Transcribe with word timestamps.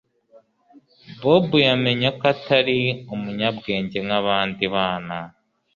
Bobo 1.21 1.57
yamenye 1.67 2.07
ko 2.17 2.23
atari 2.33 2.79
umunyabwenge 3.13 3.97
nkabandi 4.05 4.65
bana 4.75 5.17